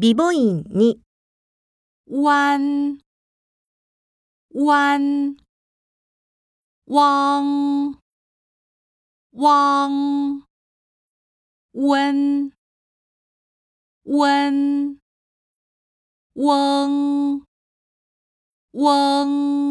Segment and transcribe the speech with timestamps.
[0.00, 1.00] 美母音に
[2.06, 2.98] 弯
[4.54, 5.36] 弯
[6.86, 7.98] 汪
[9.32, 10.46] 汪
[11.74, 12.52] 温
[14.06, 14.98] 温
[16.36, 17.42] 嗡
[18.72, 19.67] 嗡。